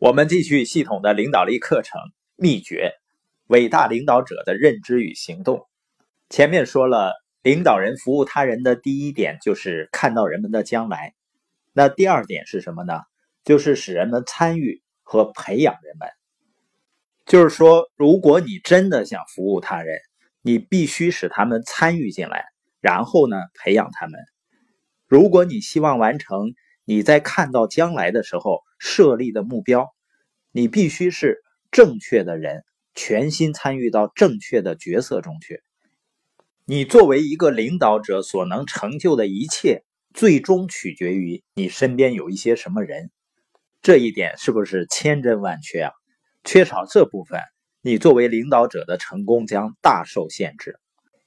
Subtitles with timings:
[0.00, 2.00] 我们继续系统的领导力课程
[2.34, 2.94] 秘诀：
[3.48, 5.68] 伟大领导者的认知与行动。
[6.30, 11.12] 前面说了，领导人服务他人的第一点就是看到人们的将来。
[11.74, 12.94] 那第二点是什么呢？
[13.44, 16.08] 就是使人们参与和培养人们。
[17.26, 19.98] 就是说，如果你真的想服务他人，
[20.40, 22.46] 你必须使他们参与进来，
[22.80, 24.18] 然后呢，培养他们。
[25.06, 26.54] 如果你希望完成
[26.90, 29.94] 你在看到将来的时候设立的目标，
[30.50, 32.64] 你必须是正确的人，
[32.96, 35.62] 全心参与到正确的角色中去。
[36.64, 43.12] 你作为一个领导者所能成就的一切，最终取决于你身边有一些什么人。
[43.82, 45.92] 这一点是不是千真万确啊？
[46.42, 47.40] 缺少这部分，
[47.82, 50.80] 你作为领导者的成功将大受限制。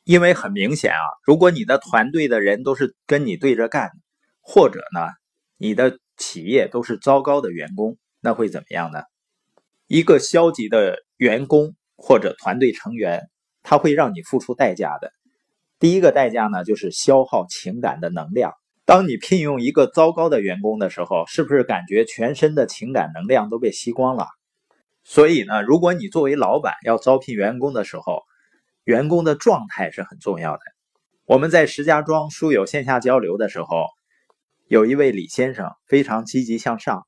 [0.03, 3.91] 因为很明显啊，如果你的团队的人都是跟你对着干，
[4.41, 4.99] 或者呢，
[5.63, 9.03] 你的企业都是糟糕的员工，那会怎么样呢？
[9.87, 13.29] 一个消极的员工或者团队成员，
[13.61, 15.13] 他会让你付出代价的。
[15.79, 18.51] 第一个代价呢，就是消耗情感的能量。
[18.83, 24.27] 当你聘用一个糟糕的员工的时候，是不是感觉全身的情感能量都被吸光了？
[25.05, 28.23] 所以呢，如果你作为老板要招聘员工的时候，
[28.83, 30.61] 员工的状态是很重要的。
[31.23, 33.85] 我们在石家庄书友线下交流的时候，
[34.67, 37.05] 有一位李先生非常积极向上。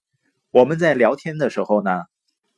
[0.52, 2.04] 我们在聊天的时候呢，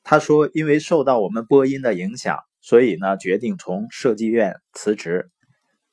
[0.03, 5.29] 他说因为受到我们播音的影响，所以呢决定从设计院辞职，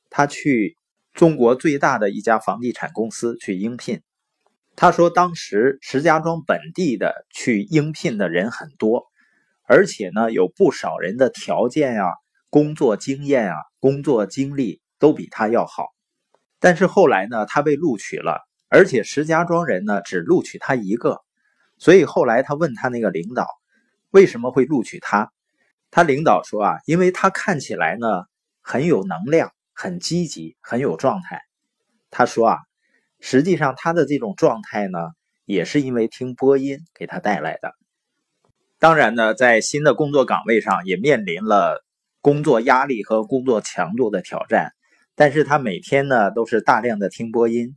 [0.09, 0.75] 他去
[1.13, 4.01] 中国最大的一家房地产公司去应聘。
[4.75, 9.05] 他说当时石家庄本地的去应聘的人很多，
[9.67, 12.05] 而且呢有不少人的条件呀。
[12.49, 15.87] 工作经验啊，工作经历都比他要好，
[16.57, 21.21] 但是后来呢，他被录取了，而且石家庄人呢只录取他一个，
[21.77, 23.47] 所以后来他问他那个领导
[24.11, 25.31] 为什么会录取他，
[25.91, 28.07] 他领导说啊，因为他看起来呢
[28.61, 31.41] 很有能量，很积极，很有状态。
[32.09, 32.57] 他说啊，
[33.19, 34.99] 实际上他的这种状态呢，
[35.45, 37.73] 也是因为听播音给他带来的。
[38.79, 41.83] 当然呢，在新的工作岗位上也面临了。
[42.21, 44.73] 工作压力和工作强度的挑战，
[45.13, 47.75] 但是他每天呢都是大量的听播音，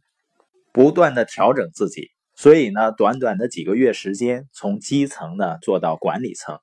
[0.78, 6.60] 不断的调整自己，所以呢，短短的几个月时间，从基层呢做到管理层。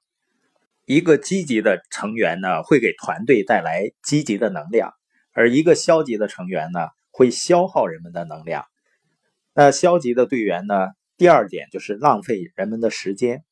[0.85, 4.93] 一个积极的成员呢，会给团队带来积极的能量，
[5.33, 8.63] 而一个消极的成员呢，会消耗人们的能量。
[9.53, 13.43] 那消极的队员呢，第二点就是浪费人们的时间。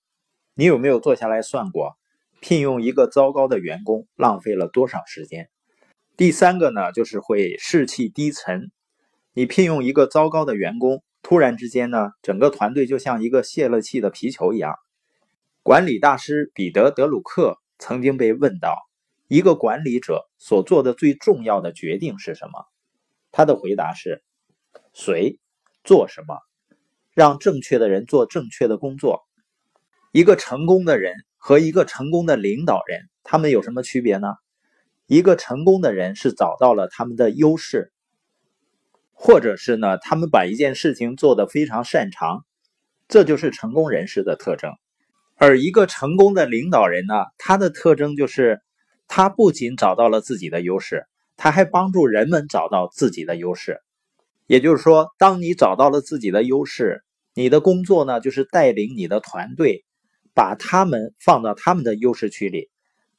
[0.54, 1.98] 你有没有坐下来算过？
[2.40, 5.50] 聘用一个糟糕的员工，浪费了多少时间？
[6.16, 8.72] 第三个呢，就是会士气低沉。
[9.34, 14.76] 你聘用一个糟糕的员工，突然之间呢，整个团队就像一个泄了气的皮球一样。
[15.64, 18.78] 管理大师彼得·德鲁克曾经被问到，
[19.28, 22.66] 一个管理者所做的最重要的决定是什么？
[23.32, 24.24] 他的回答是：
[24.94, 25.40] 谁
[25.84, 26.38] 做什么，
[27.14, 29.24] 让正确的人做正确的工作。
[30.12, 31.14] 一个成功的人。
[31.46, 34.30] 和一个成功的领导人，他们有什么区别呢？
[35.08, 37.92] 一个成功的人是找到了他们的优势，
[39.26, 42.44] 或者是呢，他们把一件事情做得非常擅长，
[43.08, 44.74] 这就是成功人士的特征。
[45.38, 48.60] 而一个成功的领导人呢，他的特征就是
[49.08, 51.06] 他不仅找到了自己的优势，
[51.38, 53.80] 他还帮助人们找到自己的优势。
[54.46, 59.86] 也就是说，当你找到了自己的优势，你的工作呢，就是带领你的团队。
[60.36, 62.70] 把他们放到他们的优势区里，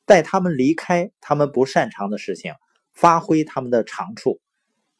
[0.05, 2.53] 带他们离开他们不擅长的事情，
[2.93, 4.41] 发挥他们的长处。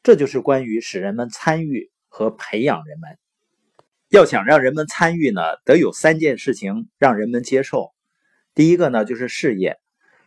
[0.05, 3.19] 这就是关于使人们参与和培养人们。
[4.11, 7.89] 要想让人们参与呢，得有三件事情让人们接受。
[8.55, 9.79] 第一个呢，就是事业。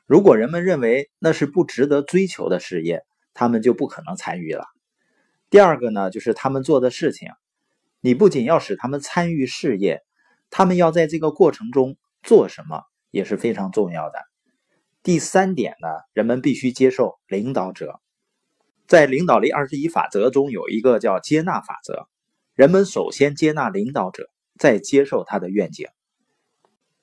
[0.08, 3.04] 如果人们认为那是不值得追求的事业，
[3.36, 4.66] 他们就不可能参与了。
[5.52, 7.30] 第二个呢，就是他们做的事情。
[8.02, 10.02] 你不仅要使他们参与事业。
[10.50, 12.82] 他们要在这个过程中做什么
[13.12, 14.18] 也是非常重要的。
[15.04, 18.02] 第三点呢，人们必须接受领导者。
[18.88, 22.08] 在领导力二十一法则中有一个叫接纳法则，
[22.56, 25.88] 人们首先接纳领导者，再接受他的愿景。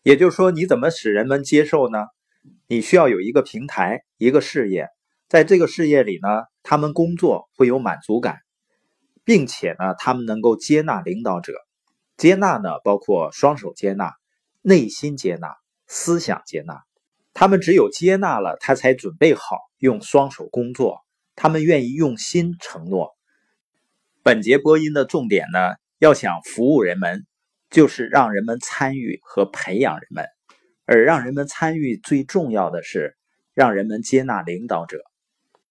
[0.02, 2.06] 也就是说，你怎么使人们接受呢？
[2.68, 4.88] 你需要有一个平台，一个事业，
[5.28, 8.38] 在这个事业里呢，他们工作会有满足感，
[9.22, 11.52] 并且呢，他们能够接纳领导者。
[12.16, 14.14] 接纳呢，包括双手接纳、
[14.62, 15.54] 内心接纳、
[15.86, 16.82] 思想接纳。
[17.34, 21.03] 他们只有接纳了，他才准备好用双手工作。
[21.36, 23.16] 他们愿意用心承诺。
[24.22, 27.26] 本节播音的重点呢，要想服务人们，
[27.70, 30.26] 就是让人们参与和培养人们，
[30.86, 33.16] 而让人们参与最重要的是
[33.52, 34.98] 让人们接纳领导者。